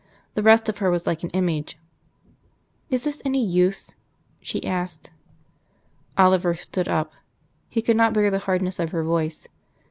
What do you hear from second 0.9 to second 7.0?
like an image. "Is this any use?" she asked. Oliver stood